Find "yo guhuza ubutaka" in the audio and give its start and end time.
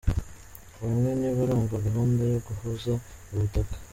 2.31-3.75